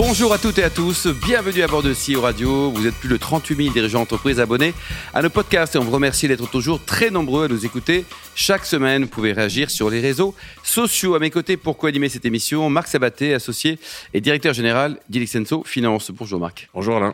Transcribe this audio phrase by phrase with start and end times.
[0.00, 2.70] Bonjour à toutes et à tous, bienvenue à bord de CEO Radio.
[2.70, 4.72] Vous êtes plus de 38 000 dirigeants d'entreprise abonnés
[5.12, 8.04] à nos podcasts et on vous remercie d'être toujours très nombreux à nous écouter.
[8.36, 11.16] Chaque semaine, vous pouvez réagir sur les réseaux sociaux.
[11.16, 13.80] À mes côtés, pour co-animer cette émission, Marc Sabaté, associé
[14.14, 16.12] et directeur général d'Ilixenso Finance.
[16.12, 16.68] Bonjour Marc.
[16.72, 17.12] Bonjour Alain.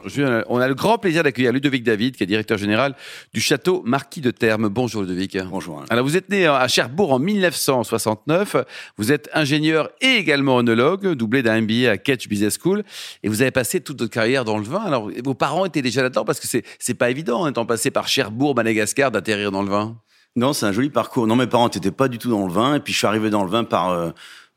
[0.50, 2.94] On a le grand plaisir d'accueillir Ludovic David, qui est directeur général
[3.32, 4.68] du château Marquis de Terme.
[4.68, 5.38] Bonjour Ludovic.
[5.48, 5.78] Bonjour.
[5.78, 5.86] Alain.
[5.88, 8.56] Alors vous êtes né à Cherbourg en 1969.
[8.98, 12.73] Vous êtes ingénieur et également onologue, doublé d'un MBA à Ketch Business School.
[13.22, 14.82] Et vous avez passé toute votre carrière dans le vin.
[14.82, 17.90] Alors vos parents étaient déjà là-dedans parce que c'est c'est pas évident, en étant passé
[17.90, 19.96] par Cherbourg, Madagascar, d'atterrir dans le vin.
[20.36, 21.26] Non, c'est un joli parcours.
[21.26, 23.30] Non, mes parents n'étaient pas du tout dans le vin, et puis je suis arrivé
[23.30, 24.10] dans le vin par euh,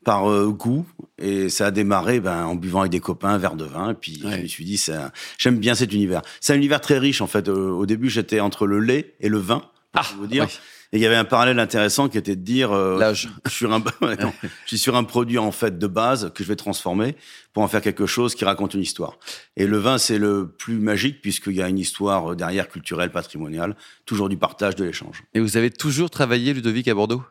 [0.04, 0.86] par euh, goût,
[1.18, 3.94] et ça a démarré ben, en buvant avec des copains un verre de vin, et
[3.94, 4.36] puis Ouais.
[4.38, 6.22] je me suis dit, un- j'aime bien cet univers.
[6.40, 7.48] C'est un univers très riche en fait.
[7.48, 9.58] Euh, au début, j'étais entre le lait et le vin,
[9.92, 10.44] pour Ah, vous dire.
[10.44, 10.58] oui.
[10.92, 13.28] Et il y avait un parallèle intéressant qui était de dire, euh, L'âge.
[13.46, 16.42] je suis un, ouais, non, je suis sur un produit en fait de base que
[16.42, 17.14] je vais transformer
[17.52, 19.18] pour en faire quelque chose qui raconte une histoire.
[19.56, 23.76] Et le vin, c'est le plus magique puisqu'il y a une histoire derrière culturelle, patrimoniale,
[24.06, 25.24] toujours du partage, de l'échange.
[25.34, 27.22] Et vous avez toujours travaillé, Ludovic, à Bordeaux?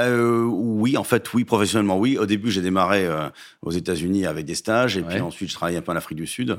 [0.00, 2.16] Euh, oui, en fait, oui, professionnellement, oui.
[2.16, 3.28] Au début, j'ai démarré euh,
[3.60, 5.08] aux États-Unis avec des stages, et Ouais.
[5.10, 6.58] puis ensuite, je travaillais un peu en Afrique du Sud.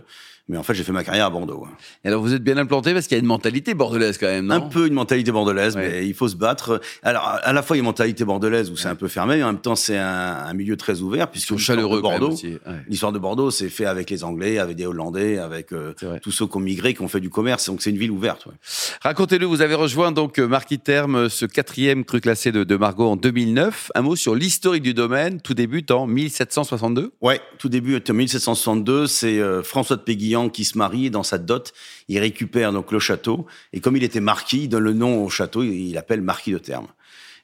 [0.49, 1.63] Mais en fait, j'ai fait ma carrière à Bordeaux.
[1.65, 1.71] hein.
[2.03, 4.45] Et alors vous êtes bien implanté parce qu'il y a une mentalité bordelaise quand même,
[4.47, 4.55] non?
[4.55, 5.87] Un peu une mentalité bordelaise, Ouais.
[5.89, 6.81] mais il faut se battre.
[7.01, 9.37] Alors, à la fois, il y a une mentalité bordelaise où c'est un peu fermé,
[9.37, 10.05] mais en même temps, c'est un,
[10.45, 12.35] un milieu très ouvert, puisque de chaleureux même Bordeaux.
[12.35, 12.59] Ouais.
[12.89, 16.45] L'histoire de Bordeaux, c'est fait avec les Anglais, avec des Hollandais, avec euh, tous ceux
[16.45, 17.67] qui ont migré, qui ont fait du commerce.
[17.67, 18.45] Donc, c'est une ville ouverte.
[19.01, 23.07] Racontez-le, vous avez rejoint donc euh, Marquis Terme, ce quatrième cru classé de, de Margot
[23.07, 23.91] en 2009.
[23.95, 27.13] Un mot sur l'historique du domaine, tout débute en 1762.
[27.21, 30.01] Ouais, tout début en 1762, c'est euh, François de
[30.49, 31.73] Qui se marie et dans sa dot,
[32.07, 35.29] il récupère donc le château et comme il était marquis, il donne le nom au
[35.29, 36.87] château, il il appelle marquis de Terme.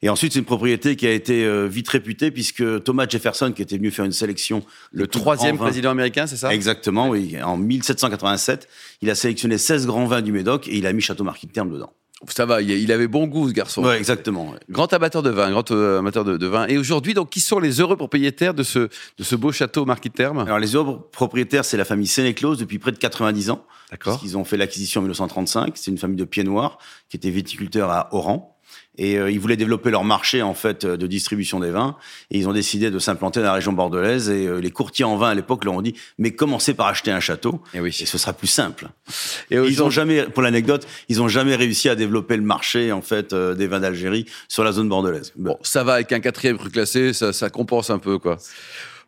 [0.01, 3.61] Et ensuite, c'est une propriété qui a été euh, vite réputée puisque Thomas Jefferson, qui
[3.61, 6.53] était venu faire une sélection, Le troisième président américain, c'est ça?
[6.53, 7.35] Exactement, oui.
[7.43, 8.69] En 1787,
[9.01, 11.51] il a sélectionné 16 grands vins du Médoc et il a mis Château Marquis de
[11.51, 11.91] Terme dedans.
[12.27, 13.83] Ça va, il avait bon goût ce garçon.
[13.83, 14.49] Ouais, exactement.
[14.49, 14.57] ouais.
[14.69, 16.67] Grand amateur de vin, grand euh, amateur de, de vin.
[16.67, 20.09] Et aujourd'hui, donc, qui sont les heureux propriétaires de ce, de ce beau château Marquis
[20.09, 20.39] de Terme?
[20.39, 23.63] Alors, les autres propriétaires, c'est la famille Sénéclose depuis près de 90 ans.
[23.89, 24.19] D'accord.
[24.23, 25.77] Ils ont fait l'acquisition en 1935.
[25.77, 26.77] C'est une famille de pieds noirs
[27.09, 28.58] qui était viticulteur à Oran.
[28.97, 31.95] Et euh, ils voulaient développer leur marché en fait euh, de distribution des vins.
[32.31, 34.29] Et ils ont décidé de s'implanter dans la région bordelaise.
[34.29, 37.11] Et euh, les courtiers en vin à l'époque leur ont dit mais commencez par acheter
[37.11, 37.61] un château.
[37.73, 37.95] Et oui.
[38.01, 38.89] Et ce sera plus simple.
[39.49, 42.91] Et Et ils ont jamais, pour l'anecdote, ils ont jamais réussi à développer le marché
[42.91, 45.31] en fait euh, des vins d'Algérie sur la zone bordelaise.
[45.35, 48.37] Bon, ça va avec un quatrième cru classé, ça, ça compense un peu, quoi.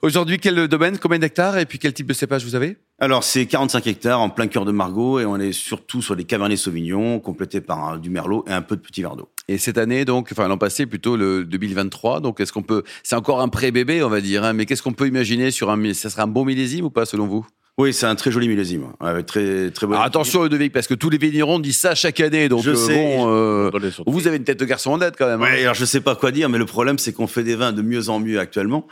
[0.02, 2.78] Aujourd'hui, quel domaine, combien d'hectares et puis quel type de cépage vous avez?
[3.04, 6.24] Alors, c'est 45 hectares en plein cœur de Margaux et on est surtout sur des
[6.24, 9.28] Cabernet Sauvignon, complétés par un- du Merlot et un peu de petits verres d'eau.
[9.48, 12.20] Et cette année, donc, enfin l'an passé, plutôt le 2023.
[12.20, 14.94] Donc, est-ce qu'on peut, c'est encore un pré-bébé, on va dire, hein, mais qu'est-ce qu'on
[14.94, 17.44] peut imaginer sur un, ça sera un bon millésime ou pas selon vous?
[17.80, 19.94] Oui, c'est un très joli millésime, avec très très bon.
[19.94, 22.50] Alors, Attention, Ludovic, parce que tous les vignerons disent ça chaque année.
[22.50, 22.94] Donc, Je euh, sais.
[22.94, 23.72] bon, euh,
[24.06, 25.42] vous avez une tête de garçon en dette quand même.
[25.42, 25.46] hein.
[25.46, 27.72] Ouais, alors je sais pas quoi dire, mais le problème c'est qu'on fait des vins
[27.72, 28.86] de mieux en mieux actuellement,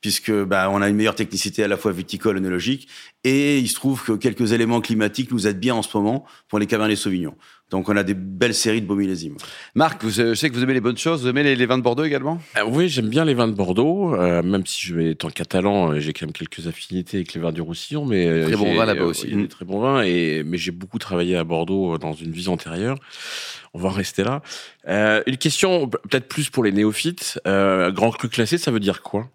[0.00, 2.88] puisque bah, on a une meilleure technicité à la fois viticole, œnologique,
[3.24, 6.58] et il se trouve que quelques éléments climatiques nous aident bien en ce moment pour
[6.58, 7.36] les Cabernet Sauvignon.
[7.70, 9.36] Donc on a des belles séries de beaux millésimes.
[9.74, 11.22] Marc, vous, euh, je sais que vous aimez les bonnes choses.
[11.22, 12.40] Vous aimez les, les vins de Bordeaux également?
[12.56, 15.30] Euh, oui, j'aime bien les vins de Bordeaux, euh, même si je vais être en
[15.30, 18.04] catalan, j'ai quand même quelques affinités avec les vins du Roussillon.
[18.04, 19.26] Mais euh, Très bon j'ai- vin là-bas aussi.
[19.26, 22.12] il y a des très bons vins, et, mais j'ai beaucoup travaillé à Bordeaux dans
[22.12, 22.98] une vie antérieure.
[23.74, 24.40] On va en rester là.
[24.88, 27.38] Euh, une question peut-être plus pour les néophytes.
[27.46, 29.28] Euh, grand cru classé, ça veut dire quoi?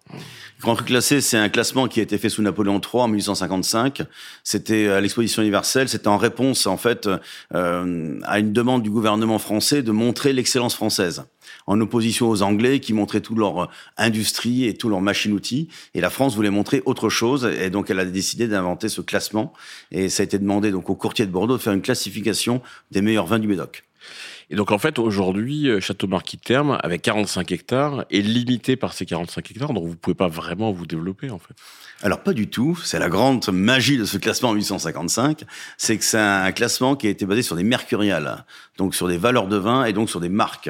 [0.61, 4.03] Grand Cru classé, c'est un classement qui a été fait sous Napoléon III en 1855.
[4.43, 5.89] C'était à l'exposition universelle.
[5.89, 7.09] C'était en réponse, en fait,
[7.55, 11.23] euh, à une demande du gouvernement français de montrer l'excellence française,
[11.67, 13.67] en opposition aux Anglais qui montraient toute leur euh,
[13.97, 15.67] industrie et tout leur machine-outil.
[15.93, 19.53] Et la France voulait montrer autre chose, et donc elle a décidé d'inventer ce classement.
[19.91, 22.61] Et ça a été demandé donc au courtier de Bordeaux de faire une classification
[22.91, 23.83] des meilleurs vins du Médoc.
[24.51, 28.75] Et donc en fait, aujourd'hui, euh, Château Marquis de Terme, avec 45 hectares, est limité
[28.75, 31.53] par ces 45 hectares, donc vous pouvez pas vraiment vous développer en fait.
[32.03, 35.45] Alors pas du tout, c'est la grande magie de ce classement en 1855,
[35.77, 38.43] c'est que c'est un classement qui a été basé sur des mercuriales,
[38.77, 40.69] donc sur des valeurs de vin et donc sur des marques.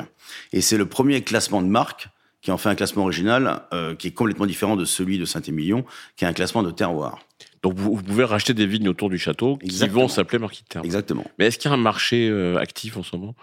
[0.53, 2.07] Et c'est le premier classement de marque
[2.41, 5.85] qui en fait un classement original euh, qui est complètement différent de celui de Saint-Émilion,
[6.17, 7.19] qui est un classement de terroir.
[7.63, 10.01] Donc vous, vous pouvez racheter des vignes autour du château qui Exactement.
[10.01, 10.85] vont s'appeler Marquis de Terme.
[10.85, 11.25] Exactement.
[11.37, 13.35] Mais est-ce qu'il y a un marché euh, actif en ce moment?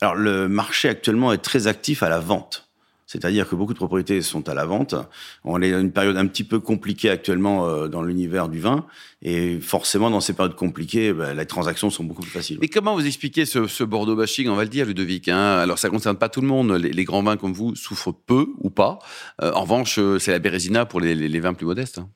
[0.00, 2.68] Alors le marché actuellement est très actif à la vente.
[3.08, 4.94] C'est-à-dire que beaucoup de propriétés sont à la vente.
[5.42, 8.84] On est dans une période un petit peu compliquée actuellement euh, dans l'univers du vin.
[9.22, 12.58] Et forcément, dans ces périodes compliquées, ben, les transactions sont beaucoup plus faciles.
[12.60, 15.56] Et comment vous expliquez ce, Bordeaux bashing, on va le dire, Ludovic hein?
[15.56, 16.72] Alors, ça ne concerne pas tout le monde.
[16.72, 18.98] Les, grands vins comme vous souffrent peu ou pas.
[19.40, 21.96] Euh, en revanche, c'est la Bérésina pour les, vins plus modestes.
[21.96, 22.10] Hein.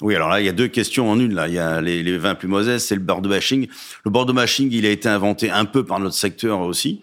[0.00, 1.34] Oui, alors là, il y a deux questions en une.
[1.34, 3.66] Là, il y a les, les vins plus modestes, c'est le Bordeaux bashing.
[4.04, 7.00] Le Bordeaux bashing, il a été inventé un peu par notre secteur aussi,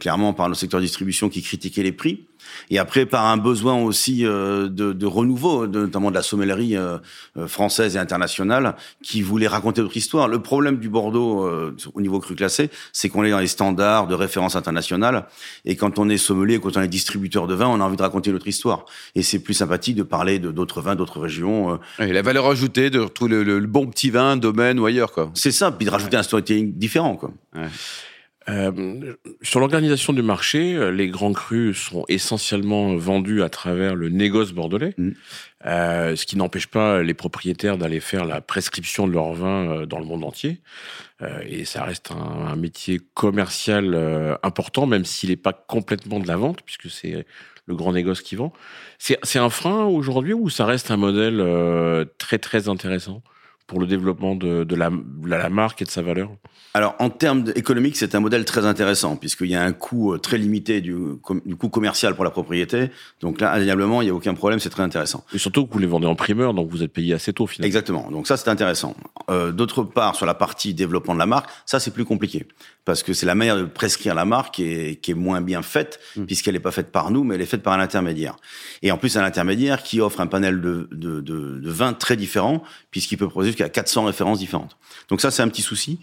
[0.00, 2.26] clairement par notre secteur distribution qui critiquait les prix
[2.70, 6.98] et après par un besoin aussi euh, de, de, renouveau, notamment de la sommellerie euh,
[7.36, 10.28] euh, française et internationale, qui voulait raconter d'autres histoires.
[10.28, 11.48] Le problème du Bordeaux
[11.94, 15.26] au niveau cru classé, c'est qu'on est dans les standards de référence internationale,
[15.64, 18.02] et quand on est sommelier, quand on est distributeur de vin, on a envie de
[18.02, 18.84] raconter notre histoire.
[19.14, 21.78] Et c'est plus sympathique de parler de d'autres vins, d'autres régions.
[21.98, 25.30] Et la valeur ajoutée de retrouver le, bon petit vin, domaine ou ailleurs, quoi.
[25.34, 27.30] C'est ça, puis de rajouter un storytelling différent, quoi.
[27.54, 27.68] Ouais.
[28.48, 34.08] Euh, sur l'organisation du marché, euh, les grands crus sont essentiellement vendus à travers le
[34.08, 35.10] négoce bordelais, mm.
[35.66, 39.86] euh, ce qui n'empêche pas les propriétaires d'aller faire la prescription de leur vin euh,
[39.86, 40.60] dans le monde entier.
[41.22, 43.94] Euh, et ça reste un, un métier commercial
[44.42, 47.26] important, même s'il n'est pas complètement de la vente, puisque c'est
[47.66, 48.52] le grand négoce qui vend.
[48.98, 51.44] C'est un frein aujourd'hui ou ça reste un modèle
[52.18, 53.22] très très intéressant?
[53.66, 56.30] Pour le développement de, de, la, de la marque et de sa valeur
[56.76, 60.18] alors, en termes économiques, c'est un modèle très intéressant, puisqu'il y a un coût euh,
[60.18, 60.94] très limité du,
[61.46, 62.90] du coût commercial pour la propriété.
[63.22, 65.24] Donc là, indéniablement, il n'y a aucun problème, c'est très intéressant.
[65.32, 67.66] Et surtout que vous les vendez en primeur, donc vous êtes payé assez tôt, finalement.
[67.66, 68.10] Exactement.
[68.10, 68.94] Donc ça, c'est intéressant.
[69.30, 72.46] Euh, D'autre part, sur la partie développement de la marque, ça, c'est plus compliqué.
[72.84, 75.62] Parce que c'est la manière de prescrire la marque qui est, qui est moins bien
[75.62, 76.24] faite, mmh.
[76.26, 78.36] puisqu'elle n'est pas faite par nous, mais elle est faite par un intermédiaire.
[78.82, 82.16] Et en plus, un intermédiaire qui offre un panel de, de, de, de vins très
[82.16, 84.76] différents, puisqu'il peut produire jusqu'à 400 références différentes.
[85.08, 85.98] Donc ça, c'est un petit souci.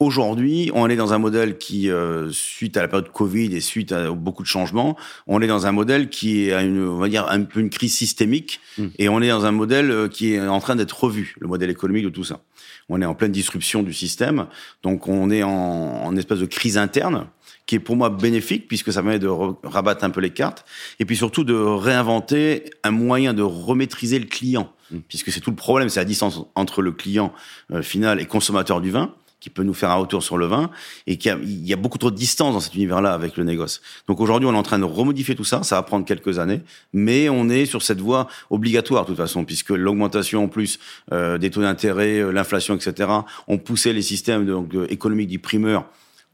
[0.00, 3.90] Aujourd'hui, on est dans un modèle qui, euh, suite à la période Covid et suite
[3.90, 4.96] à beaucoup de changements,
[5.26, 7.94] on est dans un modèle qui a une, on va dire, un peu une crise
[7.94, 8.86] systémique, hmm.
[8.98, 11.70] et on est dans un modèle euh, qui est en train d'être revu, le modèle
[11.70, 12.40] économique de tout ça.
[12.88, 14.46] On est en pleine disruption du système,
[14.82, 17.26] donc on est en, en espèce de crise interne
[17.66, 20.64] qui est pour moi bénéfique puisque ça permet de rabattre un peu les cartes
[20.98, 24.72] et puis surtout de réinventer un moyen de remaîtriser le client.
[24.90, 25.00] Hmm.
[25.06, 27.34] puisque c'est tout le problème, c'est la distance entre le client
[27.72, 30.70] euh, final et consommateur du vin qui peut nous faire un retour sur le vin
[31.06, 33.80] et qu'il y, y, a beaucoup trop de distance dans cet univers-là avec le négoce.
[34.08, 35.62] Donc aujourd'hui, on est en train de remodifier tout ça.
[35.62, 36.60] Ça va prendre quelques années,
[36.92, 40.78] mais on est sur cette voie obligatoire de toute façon, puisque l'augmentation en plus
[41.12, 43.10] euh, des taux d'intérêt, euh, l'inflation, etc.,
[43.46, 45.84] ont poussé les systèmes euh, économiques du primeur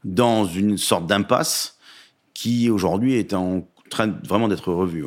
[0.03, 1.77] dans une sorte d'impasse
[2.33, 5.05] qui aujourd'hui est en train vraiment d'être revue.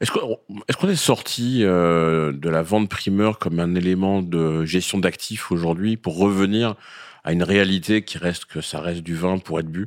[0.00, 5.52] Est-ce qu'on est, sorti euh, de la vente primeur comme un élément de gestion d'actifs
[5.52, 6.74] aujourd'hui pour revenir
[7.24, 9.86] à une réalité qui reste que ça reste du vin pour être bu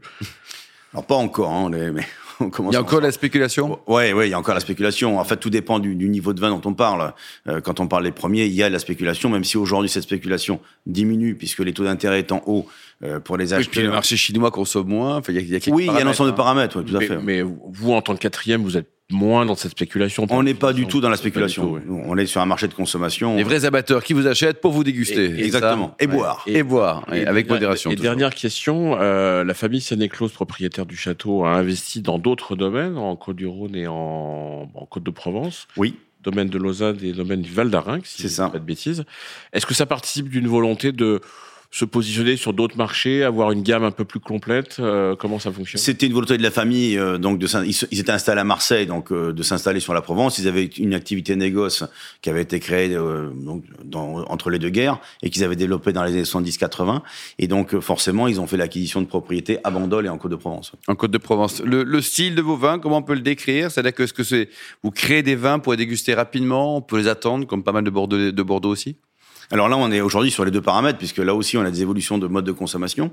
[0.94, 1.92] Alors pas encore, hein, mais
[2.42, 3.80] il y a encore la spéculation?
[3.88, 5.20] Oui, ouais, il y a encore la spéculation.
[5.20, 7.14] En fait, tout dépend du, niveau de vin dont on parle.
[7.48, 10.04] Euh, quand on parle des premiers, il y a la spéculation, même si aujourd'hui cette
[10.04, 12.68] spéculation diminue puisque les taux d'intérêt étant hauts
[13.04, 13.68] euh, pour les acheteurs.
[13.68, 15.18] Oui, puis le marché chinois consomme moins.
[15.18, 17.18] Enfin, il y a, oui, il y a un ensemble de paramètres, tout à fait.
[17.18, 20.26] Mais vous, en tant que quatrième, vous êtes moins dans cette spéculation.
[20.30, 21.80] On n'est pas du tout dans la spéculation.
[21.88, 23.38] On est sur un marché de consommation.
[23.38, 25.44] Les vrais amateurs qui vous achètent pour vous déguster.
[25.44, 25.96] exactement.
[26.00, 26.44] Et, boire.
[26.48, 27.06] Et, boire.
[27.10, 27.92] avec modération.
[27.92, 32.98] Et dernière question, euh, la famille Sénéclose, propriétaire du château, a investi dans d'autres domaines,
[32.98, 35.68] en Côte-du-Rhône et en, Côte-de-Provence.
[35.78, 39.04] Oui domaine de Lausanne et domaine du Val d'Arin, si je ne pas de bêtises.
[39.52, 41.20] Est-ce que ça participe d'une volonté de
[41.74, 45.52] se positionner sur d'autres marchés, avoir une gamme un peu plus complète euh, Comment ça
[45.52, 45.82] fonctionne?
[45.82, 48.86] C'était une volonté de la famille, euh, donc de ils, ils, étaient installés à Marseille,
[48.86, 50.38] donc euh, de s'installer sur la Provence.
[50.38, 51.84] Ils avaient une activité négoce
[52.22, 56.04] qui avait été créée donc, dans, entre les deux guerres et qu'ils avaient développée dans
[56.04, 57.02] les années 70-80.
[57.40, 60.74] Et donc forcément, ils ont fait l'acquisition de propriétés à Bandol et en Côte-de-Provence.
[60.88, 61.64] En Côte-de-Provence.
[61.64, 63.72] Le, le, style de vos vins, comment on peut le décrire?
[63.72, 64.48] C'est-à-dire que, est-ce que c'est
[64.84, 67.84] vous créez des vins pour les déguster rapidement, on peut les attendre, comme pas mal
[67.84, 68.96] de Bordeaux, de Bordeaux aussi?
[69.54, 71.84] Alors là, on est aujourd'hui sur les deux paramètres, puisque là aussi, on a des
[71.84, 73.12] évolutions de mode de consommation.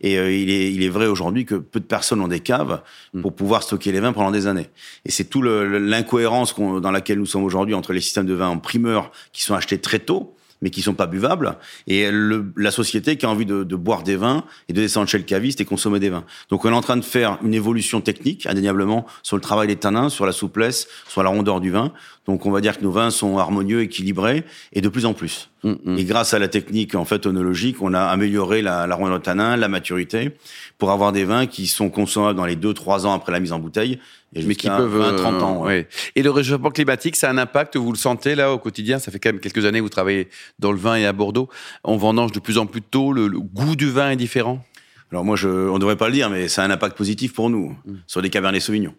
[0.00, 2.80] Et euh, il, est, il est vrai aujourd'hui que peu de personnes ont des caves
[3.12, 3.20] mm.
[3.20, 4.70] pour pouvoir stocker les vins pendant des années.
[5.04, 8.56] Et c'est tout l'incohérence dans laquelle nous sommes aujourd'hui entre les systèmes de vins en
[8.56, 11.58] primeur qui sont achetés très tôt, mais qui sont pas buvables,
[11.88, 15.08] et le, la société qui a envie de, de, boire des vins et de descendre
[15.08, 16.24] chez le caviste et consommer des vins.
[16.48, 19.76] Donc on est en train de faire une évolution technique, indéniablement, sur le travail des
[19.76, 21.92] tanins, sur la souplesse, sur la rondeur du vin.
[22.26, 25.51] Donc on va dire que nos vins sont harmonieux, équilibrés, et de plus en plus.
[25.64, 25.98] Mm, mm.
[25.98, 29.22] Et grâce à la technique en fait onologique, on a amélioré la, la rondeur de
[29.22, 30.32] tanin, la maturité,
[30.78, 33.58] pour avoir des vins qui sont consommables dans les 2-3 ans après la mise en
[33.58, 33.98] bouteille,
[34.34, 35.64] mais qui peuvent 20, 30 ans.
[35.64, 35.88] Ouais.
[36.16, 38.98] Et le réchauffement climatique, ça a un impact, vous le sentez là au quotidien?
[38.98, 40.28] Ça fait quand même quelques années que vous travaillez
[40.58, 41.48] dans le vin et à Bordeaux.
[41.84, 44.64] On vendange de plus en plus tôt, le, goût du vin est différent?
[45.10, 47.34] Alors moi, je, on ne devrait pas le dire, mais ça a un impact positif
[47.34, 47.94] pour nous, mm.
[48.06, 48.94] sur les Cabernet Sauvignon.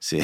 [0.00, 0.22] C'est.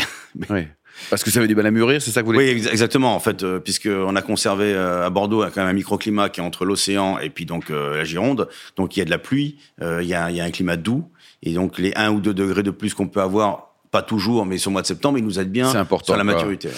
[0.50, 0.66] Oui.
[1.08, 3.14] Parce que ça avait du mal à mûrir, c'est ça que vous voulez Oui, exactement.
[3.14, 6.42] En fait, euh, puisqu'on a conservé euh, à Bordeaux quand même un microclimat qui est
[6.42, 8.48] entre l'océan et puis donc euh, la Gironde.
[8.76, 10.76] Donc il y a de la pluie, il y a, il y a un climat
[10.76, 11.08] doux.
[11.42, 14.58] Et donc les 1 ou 2 degrés de plus qu'on peut avoir, pas toujours, mais
[14.58, 16.68] sur le mois de septembre, il nous aide bien important, sur la maturité.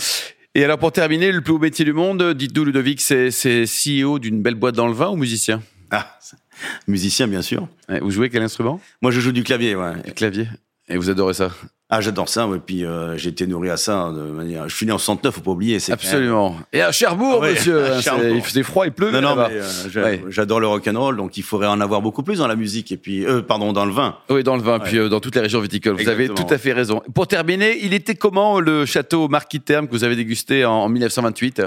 [0.54, 4.42] Et alors pour terminer, le plus beau métier du monde, dites-nous Ludovic, c'est CEO d'une
[4.42, 5.62] belle boîte dans le vin ou musicien?
[5.90, 6.18] Ah,
[6.86, 7.68] musicien bien sûr.
[8.00, 8.80] vous jouez quel instrument?
[9.00, 9.94] Moi je joue du clavier, ouais.
[10.04, 10.46] Du clavier.
[10.88, 11.50] Et vous adorez ça?
[11.94, 12.48] Ah, j'adore ça.
[12.54, 14.66] Et puis, euh, j'ai été nourri à ça de manière.
[14.66, 15.76] Je suis né en 69, faut pas oublier.
[15.90, 16.56] Absolument.
[16.72, 17.84] Et à Cherbourg, ah monsieur.
[17.92, 18.34] À Cherbourg.
[18.34, 19.10] Il faisait froid, il pleut.
[19.10, 22.38] Non, non, euh, j'adore le rock and roll, donc il faudrait en avoir beaucoup plus
[22.38, 24.16] dans la musique et puis, euh, pardon, dans le vin.
[24.30, 25.96] Oui, dans le vin, puis dans toutes les régions viticoles.
[25.96, 27.02] Vous avez tout à fait raison.
[27.14, 31.60] Pour terminer, il était comment le château Marquis Terme que vous avez dégusté en, 1928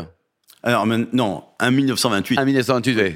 [0.63, 2.39] Alors, non, en 1928.
[2.39, 3.13] En 1928, oui.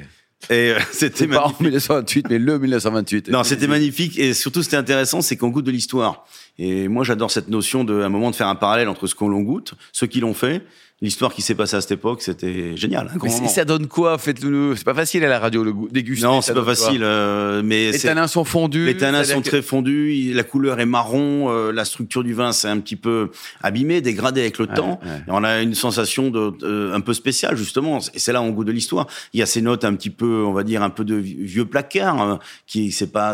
[0.49, 3.29] Et c'était pas en 1928, mais le 1928.
[3.29, 6.25] Non, c'était magnifique et surtout c'était intéressant, c'est qu'on goûte de l'histoire.
[6.59, 9.29] Et moi, j'adore cette notion de, un moment, de faire un parallèle entre ce qu'on
[9.29, 10.61] l'on goûte, ceux qui l'ont fait,
[11.01, 13.11] l'histoire qui s'est passée à cette époque, c'était génial.
[13.23, 14.17] mais ça donne quoi?
[14.17, 14.75] Faites-le.
[14.75, 16.25] C'est pas facile à la radio le déguster.
[16.25, 17.01] Non, c'est pas facile.
[17.03, 18.85] Euh, mais les tanins sont fondus.
[18.85, 20.33] Les tanins sont très fondus.
[20.33, 21.49] La couleur est marron.
[21.49, 24.99] Euh, la structure du vin, c'est un petit peu abîmé, dégradé avec le temps.
[25.05, 27.99] Et on a une sensation de, euh, un peu spéciale justement.
[28.13, 29.07] Et c'est là on goût de l'histoire.
[29.33, 31.65] Il y a ces notes un petit peu, on va dire, un peu de vieux
[31.65, 33.33] placard, hein, qui c'est pas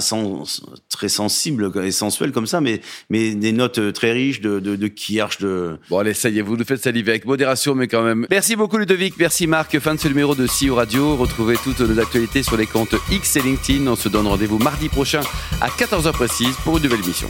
[0.90, 2.82] très sensible et sensuel comme ça, mais
[3.16, 5.78] mais des notes très riches de de, de kirsch, de.
[5.90, 8.28] Bon allez, ça y est, vous nous faites saliver avec modération mais quand même.
[8.30, 9.78] Merci beaucoup Ludovic, merci Marc.
[9.80, 11.16] Fin de ce numéro de CEO Radio.
[11.16, 13.88] Retrouvez toutes nos actualités sur les comptes X et LinkedIn.
[13.88, 15.22] On se donne rendez-vous mardi prochain
[15.62, 17.30] à 14h précise pour une nouvelle émission.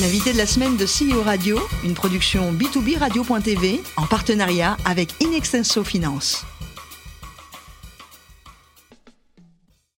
[0.00, 5.84] L'invité de la semaine de CEO Radio, une production B2B Radio.tv en partenariat avec Inextenso
[5.84, 6.44] Finance.